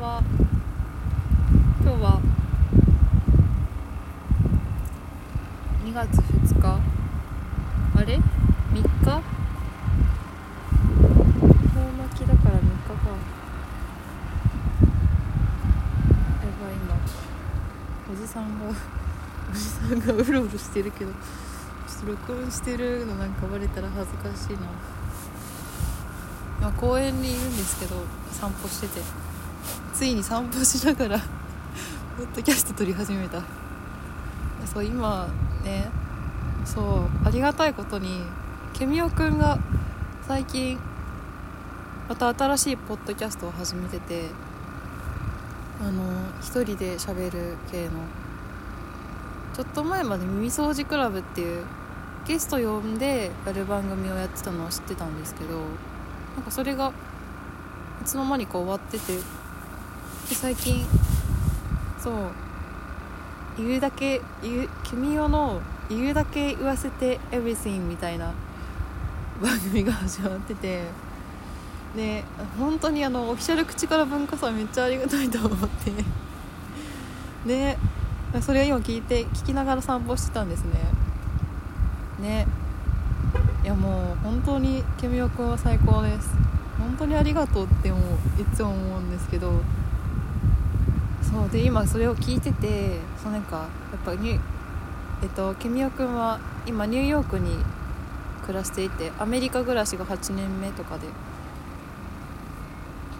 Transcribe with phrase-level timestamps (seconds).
[0.00, 0.22] は
[1.82, 2.20] 今日は
[5.84, 6.66] 2月2日？
[6.66, 8.20] あれ ?3
[8.74, 8.82] 日？
[8.82, 8.84] 遠
[11.96, 12.92] 巻きだから3日か。
[16.42, 16.92] やばい今。
[18.12, 21.20] おじさんがおじさんがうろうろしてるけどちょっ
[22.00, 24.66] と録音してるのなんかバレたら恥ずかしいな。
[26.60, 29.00] 今公園にいるんですけど散歩してて。
[29.96, 31.18] ついに散歩しながら
[32.18, 33.40] ポッドキャスト撮り始めた。
[34.66, 35.26] そう今
[35.64, 35.88] ね
[36.66, 38.20] そうありがたいことに
[38.74, 39.58] ケミオくんが
[40.28, 40.78] 最近
[42.10, 44.28] また新しいポッドキャストを始めてて
[45.80, 46.02] あの
[46.40, 47.92] 一人で喋る系の。
[49.54, 51.64] ちょっと前まで耳掃除クラブっていう
[52.26, 55.54] ゲスト呼んでやる番組をやってたのは知ってたんですけど
[56.34, 56.92] なんかそれが
[58.02, 59.45] いつの間にか終わってて
[60.34, 60.84] 最近
[61.98, 62.14] そう。
[63.58, 68.34] 言うだけ言う君用の言うだけ言わせて everything みたいな
[69.40, 70.82] 番組が始まってて。
[71.96, 72.24] で
[72.58, 75.92] 本当にあのオフィシャル口から文化祭めっちゃありがたいと思って。
[77.46, 77.78] で
[78.42, 80.72] それを今聞いて聞きながら散歩してたんですね。
[82.20, 82.46] ね
[83.64, 86.28] いやもう本当にケミオくんは最高です。
[86.78, 89.52] 本当にありがとうってもういつも思うんですけど。
[91.30, 93.62] そうで今それを聞いててそうなんかや
[93.96, 94.38] っぱに
[95.22, 97.56] えっとケミオくんは今ニューヨークに
[98.42, 101.06] 暮らしていてアメリカ暮らしが8年目とかで。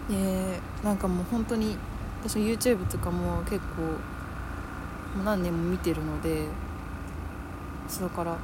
[0.09, 1.77] でなんかもう本当に
[2.23, 6.45] 私 YouTube とかも結構もう何年も見てるので
[7.89, 8.37] そうだから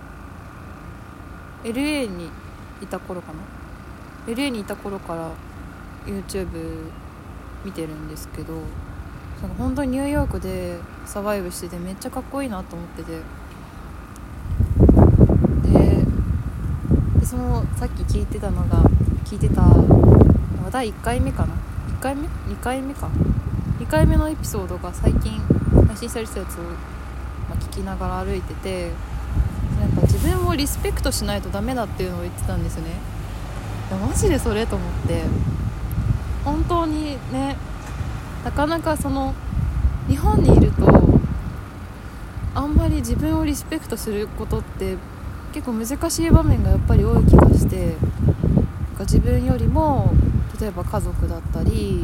[1.63, 2.29] LA に
[2.81, 3.39] いた頃かな。
[4.33, 5.31] LA にいた頃から
[6.05, 6.89] YouTube
[7.63, 8.55] 見てるんですけど
[9.43, 13.11] なんか本当にニューヨークでサバイブしててめっちゃかっこいいなと思ってて。
[17.19, 18.83] でそのさっき聞いてたのが
[19.25, 19.63] 聞いてた
[20.71, 21.53] 第1回目かな
[21.99, 23.09] ？1回目？2回目か
[23.79, 25.39] ？2回目のエピソードが最近
[25.87, 26.69] 配信されてたやつを、ま
[27.51, 28.91] あ、聞きながら歩いてて
[29.79, 32.91] なんか自分をリスペクトしないとダメだっていうのを言ってたんですね。
[33.89, 35.23] いやマジでそれと思って。
[36.45, 37.55] 本当にね
[38.43, 39.33] なかなかその
[40.07, 40.85] 日本にいると
[42.55, 44.97] あんまり自分をリスペクトすることって
[45.53, 50.13] 結構難しい場面がやっぱり多い気がしてなんか自分よりも
[50.59, 52.03] 例えば家族だったり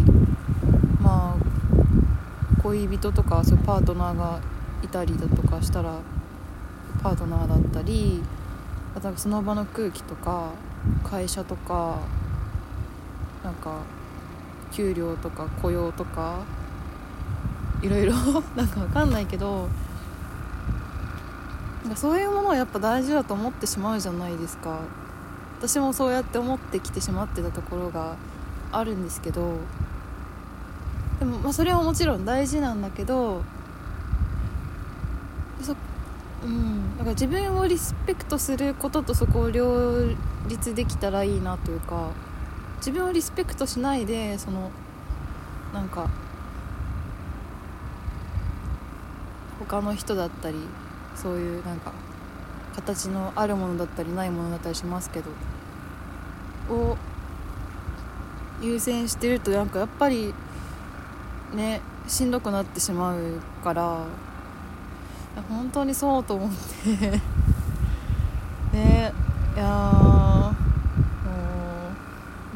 [1.01, 4.39] まあ恋人とかそういうパートナーが
[4.83, 5.99] いたりだとかしたら
[7.03, 8.21] パートナーだったり
[8.95, 10.51] あとその場の空気とか
[11.03, 11.99] 会社とか
[13.43, 13.81] なんか
[14.71, 16.39] 給料とか雇用とか
[17.81, 18.13] いろいろ
[18.55, 19.67] なんか分かんないけど
[21.83, 24.79] なんかそういうものはやっぱ大事だと思ってしまうじゃないですか。
[25.59, 28.15] 私もそうやって思ってきてしまってたところが
[28.71, 29.57] あるんですけど
[31.19, 33.41] でも、まあ、それはもちろん大事なんだけど
[35.61, 35.75] そ
[36.41, 40.05] うん、だから自分をリスペクトすることとそこを両
[40.47, 42.11] 立できたらいいなというか
[42.79, 44.71] 自分をリスペクトしないでその
[45.73, 46.09] なんか
[49.59, 50.57] 他の人だったり
[51.15, 51.91] そういうなんか
[52.75, 55.29] 形のあるものだったりないものだったりしますけど
[56.73, 56.97] を
[58.61, 60.33] 優先してるとなんかやっぱり
[61.53, 64.05] ねしんどくなってしまうから
[65.49, 67.21] 本当にそうと思って。
[68.73, 69.13] ね
[69.55, 70.08] いや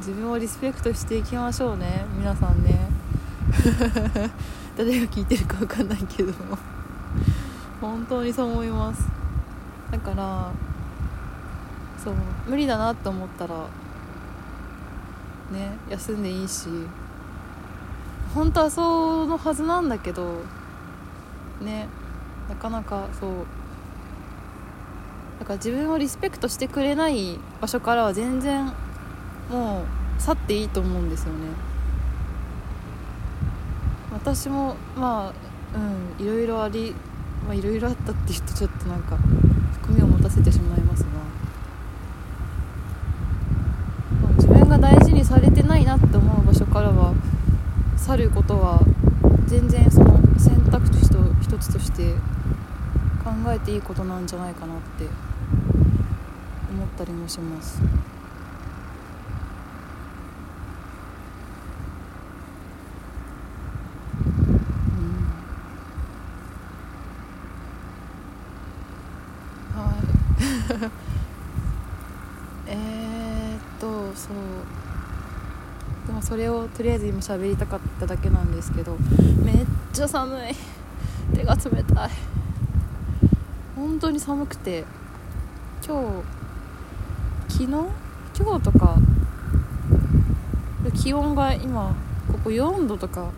[0.05, 2.05] 自分をリスペクトしていきましょうね。
[2.17, 2.89] 皆さんね。
[4.75, 6.33] 誰が聞いてるか分かんないけど
[7.79, 9.07] 本当にそう思います。
[9.91, 10.51] だから
[12.03, 12.15] そう
[12.45, 13.55] 無理だなって思ったら
[15.53, 16.67] ね休んでいいし。
[18.35, 20.41] 本当はそうのはずなんだけど
[21.61, 21.87] ね
[22.49, 23.31] なかなかそう。
[25.39, 28.73] だから自分をリスペクトしてくれない場所からは全然
[29.49, 31.39] もう去っていいと思うんですよね。
[34.11, 36.95] 私もまあうんいろいろあり
[37.45, 39.17] まあいろいろあったって言うとちょっとなんか
[39.73, 41.09] 含みを持たせてしまいますが。
[44.35, 47.13] 自分が大事にされてないなって思う場所からは
[47.97, 48.81] 去ることは
[49.45, 52.13] 全然その選択肢と一つとして
[53.23, 55.05] 考えていいことなんじゃないかなって
[56.71, 57.81] 思ったりもします。
[69.75, 69.95] はい。
[72.67, 74.35] えっとそう。
[76.07, 78.97] でもそれをとりあえず今喋りたかっただけなんですけど
[79.43, 80.53] めっちゃ寒い。
[81.33, 82.09] 手が冷たい。
[83.75, 84.85] 本当に寒くて。
[85.85, 85.99] 今
[87.47, 87.67] 日昨日？
[87.67, 87.89] 今
[88.59, 88.95] 日とか？
[90.93, 91.95] 気温が今
[92.31, 93.31] ここ4度とか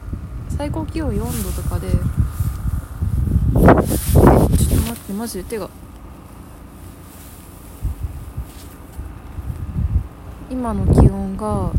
[0.49, 1.91] 最高気温4度とかで。
[1.91, 5.69] ちょっと待ってマジで手が
[10.49, 11.71] 今の気温が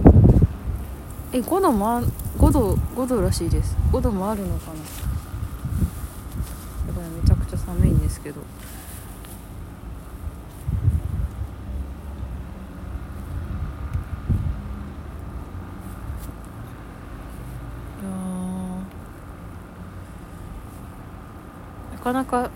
[1.32, 3.76] え5度もあ5度5度らしいです。
[3.92, 4.74] 5度もあるのかな。
[6.86, 8.40] だからめちゃくちゃ寒いんですけど。
[21.92, 22.50] なかなか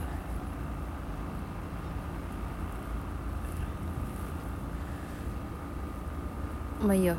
[6.83, 7.17] まあいいや。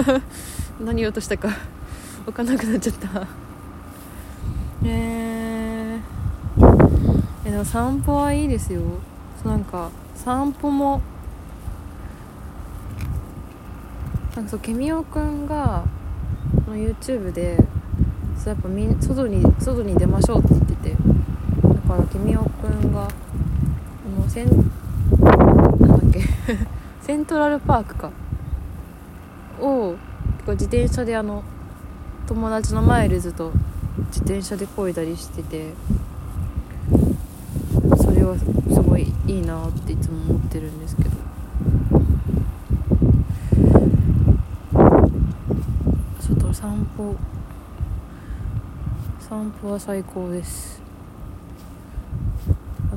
[0.80, 1.50] 何言おうとしたか。
[2.24, 3.26] 分かんなくなっちゃった。
[4.84, 6.88] えー、
[7.44, 8.80] えでも散歩はいいですよ。
[9.44, 11.00] なんか散歩も
[14.34, 15.84] なんかそうケミオくんが
[16.66, 17.56] の YouTube で
[18.36, 20.96] そうやっぱみ外に外に出ましょうって言ってて。
[21.88, 23.12] だからケミオくんがこ
[24.22, 24.70] のセン
[25.80, 26.22] なんだっけ。
[27.02, 28.10] セントラルパークか。
[29.60, 29.96] を
[30.46, 31.42] 自転車であの
[32.26, 33.52] 友達のマイルズと
[34.08, 35.72] 自転車で漕いだりしてて
[37.96, 38.44] それはす
[38.80, 41.10] ごいいいなっていつも思ってるんですけど。
[46.20, 47.16] 外散歩
[49.20, 50.80] 散歩は最高です。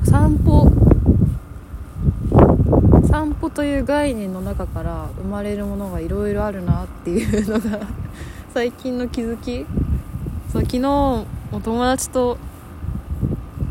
[0.05, 0.70] 散歩
[3.61, 7.85] という概念の中から生まれるものがいろいろあるなっていうのが
[8.55, 9.67] 最近の気づき。
[10.51, 11.25] そう昨日も
[11.63, 12.39] 友達と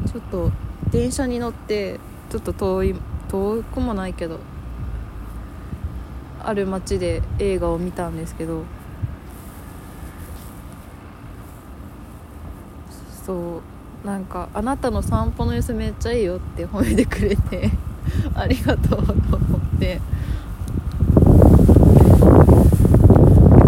[0.06, 0.52] ちょっと
[0.92, 1.98] 電車に乗って
[2.30, 2.94] ちょっと遠い
[3.28, 4.38] 遠くもないけど
[6.40, 8.62] ある街で映画を見たんですけど
[13.26, 13.60] そ
[14.04, 17.72] うなんか「あなたの散歩の様子めっちゃいいよ」って褒めてくれて
[18.34, 20.00] ありがとうと思って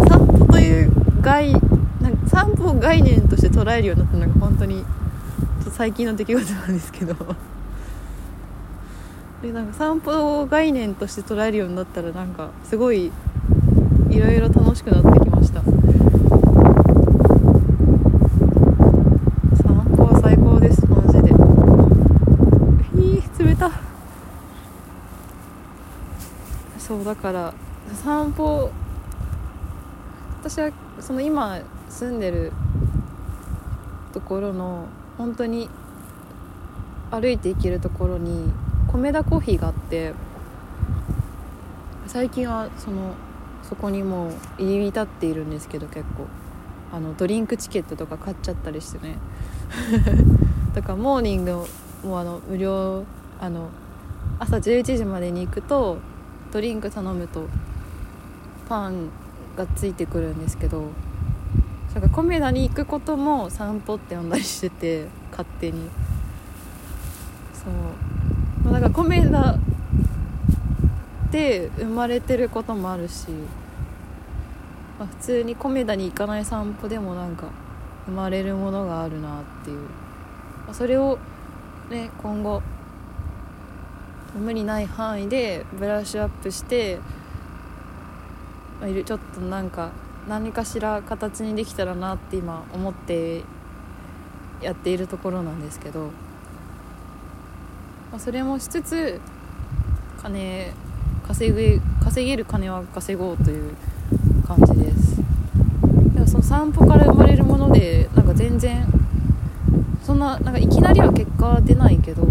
[0.06, 0.92] 散歩という
[1.22, 1.52] 概
[2.02, 4.84] なんか散歩を概念として捉えるようになったのが本当に
[5.70, 7.16] 最近の出来事なんですけど。
[9.40, 13.10] でなんか散歩を概念として捉えるようになったらなんかすごい
[14.08, 15.74] いろいろ楽しくなってきました散
[19.96, 21.30] 歩は最高ですマジで
[23.04, 23.68] いい冷た
[26.92, 27.54] そうだから
[28.04, 28.70] 散歩
[30.40, 31.58] 私はその今
[31.88, 32.52] 住んでる
[34.12, 34.84] ところの
[35.16, 35.70] 本当に
[37.10, 38.52] 歩いて行けるところに
[38.88, 40.12] 米田コーヒーがあって
[42.06, 43.14] 最近はその
[43.62, 46.26] そこにもう入り浸っているんですけど結構。
[46.94, 49.16] あのドリンクチケットとか買っちゃったりしてね。
[50.76, 51.64] だからモーニング
[52.04, 53.04] もあの無料
[53.40, 53.70] あの
[54.38, 55.96] 朝11時までに行くと
[56.52, 57.48] ドリンク頼むと
[58.68, 59.08] パン
[59.56, 60.88] がついてくるんですけど
[61.94, 65.90] だからコメダに行くことも散歩って呼んだりしてて勝手に。
[67.52, 69.56] そう、まあ、だからコメダ
[71.30, 73.28] で生まれてることもあるし、
[74.98, 77.50] まあ、普通にコメダに行かない散歩でもなんか
[78.06, 79.86] 生まれるものがあるなっていう、ま
[80.70, 81.18] あ、それを
[81.88, 82.62] ね今後
[84.34, 86.98] 無理ない範囲でブラッシュアップして
[89.04, 89.90] ちょっとなんか
[90.28, 93.42] 何かしら形にできたらなって今思って
[94.60, 96.10] やっているところなんですけど、
[98.12, 99.20] ま、それもしつつ
[100.20, 100.72] 金
[101.26, 103.74] 稼ぐ稼げる金は稼ごうという
[104.46, 105.16] 感じです。
[106.14, 108.86] でもその散歩から生まれるものでなんか全然
[110.02, 112.26] そんななんかいきなりは結果は出ないけど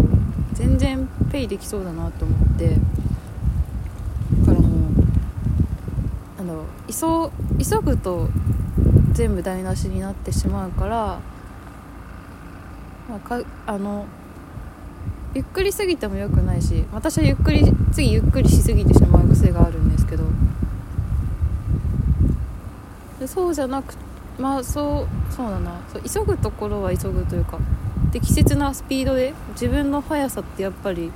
[0.54, 2.76] 全然ペイできそうだなと思って。
[4.40, 4.70] だからもう
[6.38, 8.28] なんだろう急急ぐと
[9.12, 11.20] 全部台無しになってしまうから、
[13.08, 14.06] まあ、かあの
[15.34, 20.24] ゆっくりすぎてもよくないし私はゆっくり次ゆっくりしすぎてしまう癖があるんですけど。
[23.20, 23.94] でそうじゃなく
[24.38, 25.80] まあそうそうだな。
[25.92, 27.58] そう急ぐところは急ぐというか
[28.12, 31.10] 適切なスピードで自分の速さってやっぱり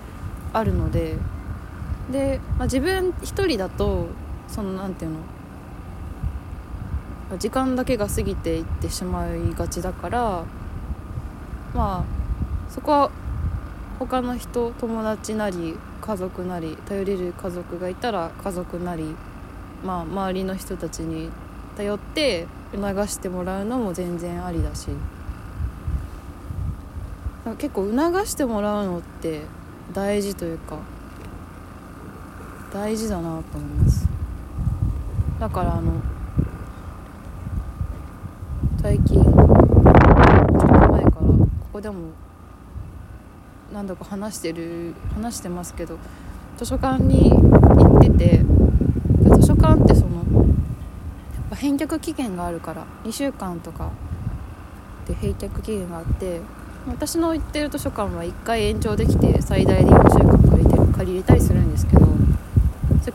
[0.55, 1.17] あるので
[2.11, 4.07] で、まあ、自分一人だと
[4.49, 5.11] そのなんていう
[7.31, 10.45] の時間だけが過ぎていってしまいがちだから
[11.75, 13.11] まあそこは
[13.99, 19.15] 他の人友達なり家族なり頼れる家族がいたら家族なり、
[19.85, 21.31] まあ、周りの人たちに
[21.77, 24.89] 頼って促してもらうのも全然ありだし。
[27.55, 29.43] 結構促してもらうのって
[29.93, 30.79] 大事というか
[32.73, 34.09] 大事だなと思います。
[35.39, 35.93] だからあの
[38.83, 39.45] 最近ちょっと
[40.89, 42.11] 前からここでも
[43.73, 45.99] 何度か話してる話してますけど
[46.57, 48.43] 図書館に行ってて
[49.39, 50.25] 図書館ってそのやっ
[51.51, 53.91] ぱ返却期限があるから2週間とか
[55.07, 56.41] で返却期限があって
[56.89, 62.07] 私の行ってる図書館は1回延長できて最大で4週間借りて借りれたりするんですけど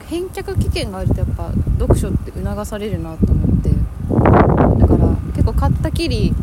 [0.08, 3.70] 返却期限があるとやっぱ読書って促されるなと思って
[4.80, 6.34] だから結構買ったきり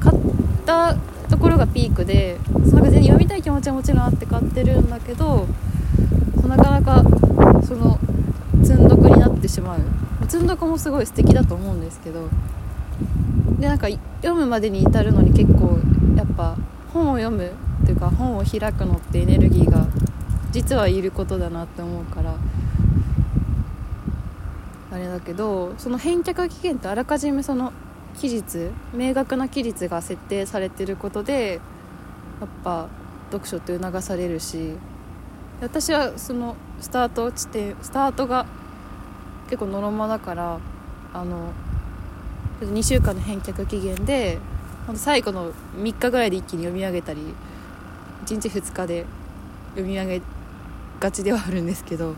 [0.00, 0.16] 買っ
[0.64, 0.96] た
[1.28, 2.38] ところがピークで
[2.68, 5.46] その別に読みたい気持ちはもちろんあって買ってるんだけど
[6.46, 7.02] なかなか
[7.66, 7.98] その
[8.62, 9.80] 積んどくになってしまう。
[10.28, 12.28] 積んどくもすごい素敵だと思うんですけど
[13.58, 13.88] でなんか
[14.22, 15.78] 読むまでに至るのに結構
[16.16, 16.56] やっぱ
[16.92, 17.46] 本を読む
[17.82, 19.86] っていうか本を開くのってエネルギーが
[20.50, 22.34] 実はいることだなって思うから
[24.92, 27.72] あれだけどその返却期限ってあらかじめその
[28.18, 31.60] 期日明確な期日が設定されてることで
[32.40, 32.88] やっぱ
[33.30, 34.74] 読書って促されるし
[35.62, 38.46] 私はそのスタート地点スタートが
[39.46, 40.58] 結構のろまだから
[41.14, 41.52] あの
[42.60, 44.38] 2週間の返却期限で
[44.94, 47.20] 最後の3日ぐらいで一気に読み上げたり
[48.26, 49.06] 1日2日で
[49.70, 50.22] 読み上げ
[51.00, 52.14] がちではあるんですけど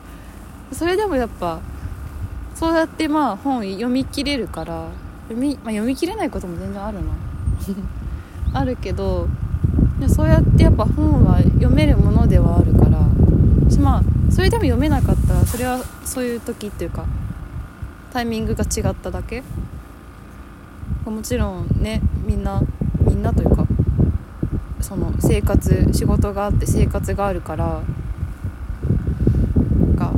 [0.72, 1.60] それでもやっぱ
[2.54, 4.88] そうやってまあ本読み切れるから
[5.28, 7.12] 読み,、まあ、読み切れないことも全然あるな。
[8.60, 9.28] あるけど
[10.08, 13.00] そうやってやっぱ本は読めるものではあるから
[13.80, 17.04] まあそれでも読めなかったらそれはそういう時っていうか
[18.12, 19.42] タイミングが違っただけ
[21.10, 22.62] もちろんねみんな
[23.00, 23.66] みんなというか
[24.80, 27.82] その生活仕事があって生活があるから
[29.96, 30.12] か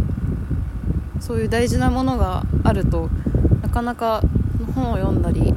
[1.20, 3.08] そういう大事なものがあると
[3.62, 4.22] なかなか
[4.74, 5.54] 本を読んだり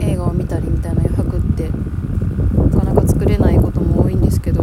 [0.00, 1.70] 映画を見たりみたいな余白って
[2.58, 4.62] なかなか作れないことも多いんですけど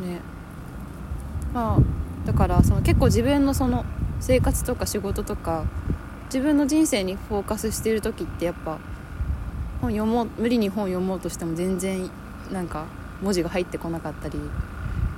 [0.00, 0.20] ね。
[1.54, 1.78] まあ
[2.26, 3.84] だからその結構自分のその
[4.20, 5.64] 生活とか仕事とか
[6.26, 8.78] 自分の人生にフォーカスしてる時ってやっぱ
[9.80, 12.08] 本読もう無理に本読もうとしても全然
[12.52, 12.84] なんか
[13.22, 14.38] 文字が入ってこなかったり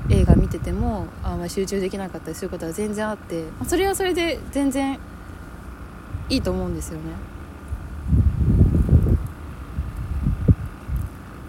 [0.08, 4.98] 映画見ててもあんまり集中できなかったりすることは全然あってそれはそれで全然
[6.28, 7.02] いいと思うんですよね。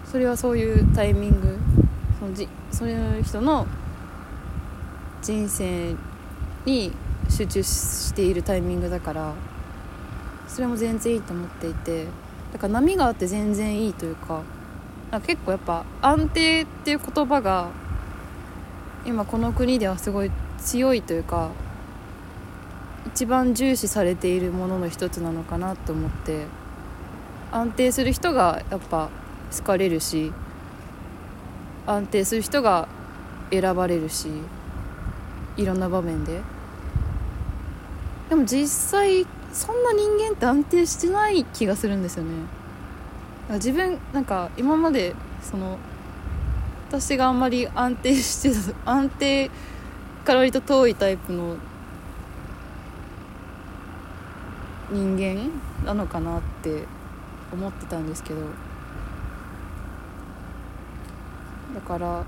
[0.04, 1.58] それはそういうタイミング
[2.20, 3.66] そのじそういう人の
[5.22, 5.96] 人生
[6.64, 6.92] に
[7.28, 9.34] 集中しているタイミングだから
[10.48, 12.06] それも全然いいと思っていて
[12.52, 14.42] だから波があって全然いいというか
[15.14, 17.68] か結構やっぱ安定っていう言葉が
[19.06, 21.50] 今この国ではすごい強いというか
[23.06, 26.46] 一番重視されているものの一つなのかなと思って
[27.52, 29.10] 安定する人がやっぱ
[29.56, 30.32] 好かれるし
[31.86, 32.88] 安定する人が
[33.50, 34.28] 選ばれるし
[35.56, 36.53] いろんな場面で。
[38.34, 42.30] でも実際そんな人間って安定してない気がするんですよね。
[43.50, 45.78] 自分なんか今までその
[46.88, 49.52] 私があんまり安定してた 安定
[50.24, 51.54] から割と遠いタイプの
[54.90, 55.50] 人間
[55.86, 56.86] なのかなって
[57.52, 58.40] 思ってたんですけど。
[61.72, 62.24] だから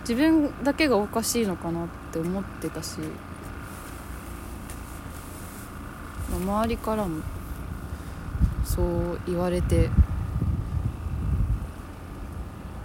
[0.00, 2.98] 自分だけがおかしいのかなって思ってたし。
[6.36, 7.22] 周りからも
[8.64, 9.90] そう言われて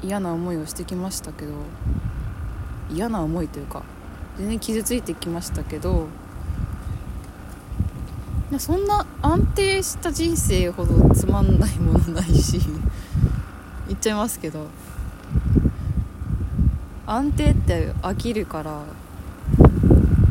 [0.04, 1.52] 嫌な思いをしてきましたけど
[2.90, 3.84] 嫌な思いというか
[4.38, 6.08] 全然傷ついてきましたけど
[8.60, 12.60] そんな安定した人生ほどつまんないものないし
[13.88, 14.68] 言っちゃいますけど
[17.06, 18.84] 安定って飽きるから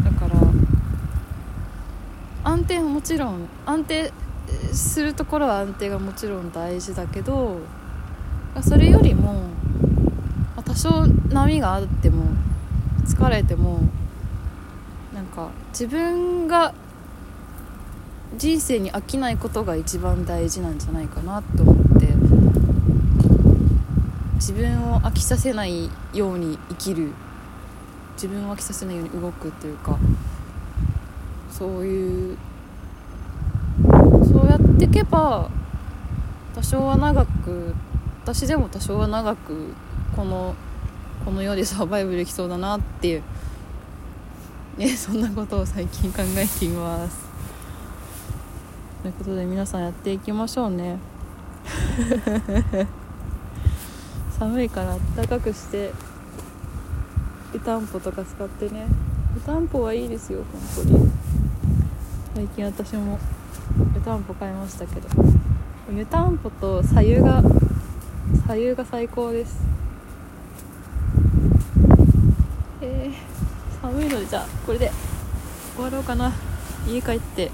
[0.04, 0.40] だから
[2.44, 4.12] 安定もちろん安定
[4.72, 7.58] するところは安定がもちろん大事だけど
[8.62, 9.42] それよりも
[10.64, 12.24] 多少波があっても
[13.04, 13.80] 疲れても
[15.12, 16.74] なんか自分が
[18.36, 21.90] 人生に飽きないことが一番大事なんじゃないかなと思って。
[24.40, 27.12] 自分を飽きさせないように生きる
[28.14, 29.98] 自分を飽きさせないように動くというか。
[31.60, 32.38] そういう
[34.32, 35.50] そうやっていけば
[36.54, 37.74] 多少は長く
[38.22, 39.74] 私でも多少は長く
[40.16, 40.54] この
[41.22, 43.22] この世でサバイブできそうだなっていう
[44.78, 47.28] ね そんなことを最近考えています。
[49.02, 50.98] ということで皆さんやっていきましょうね。
[54.38, 55.92] 寒いからあったかくして
[57.52, 58.86] 湯たんぽとか使ってね。
[59.34, 60.42] 湯たんぽはいいですよ
[60.74, 61.10] 本当に。
[62.40, 63.18] 最近私も
[63.94, 65.08] 湯たんぽ買いましたけど
[65.94, 67.42] 湯たんぽと左右が
[68.46, 69.60] 左右が最高です。
[72.80, 74.90] えー、寒いのでじゃあこれで
[75.74, 76.32] 終わろうかな。
[76.88, 77.50] 家帰って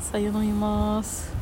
[0.00, 1.32] 左右飲みます。